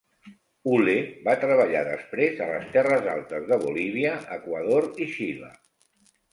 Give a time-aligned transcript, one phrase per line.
[0.77, 0.95] Uhle
[1.27, 5.55] va treballar després a les terres altes de Bolívia, Ecuador i Xile.